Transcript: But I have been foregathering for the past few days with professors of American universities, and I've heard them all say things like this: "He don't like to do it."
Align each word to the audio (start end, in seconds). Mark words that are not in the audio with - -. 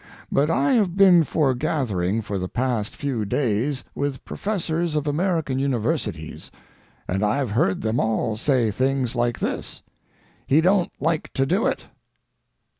But 0.31 0.49
I 0.49 0.73
have 0.73 0.95
been 0.97 1.23
foregathering 1.23 2.23
for 2.23 2.39
the 2.39 2.49
past 2.49 2.95
few 2.95 3.23
days 3.23 3.83
with 3.93 4.25
professors 4.25 4.95
of 4.95 5.05
American 5.05 5.59
universities, 5.59 6.49
and 7.07 7.21
I've 7.23 7.51
heard 7.51 7.81
them 7.83 7.99
all 7.99 8.35
say 8.35 8.71
things 8.71 9.15
like 9.15 9.37
this: 9.37 9.83
"He 10.47 10.59
don't 10.59 10.91
like 10.99 11.31
to 11.33 11.45
do 11.45 11.67
it." 11.67 11.85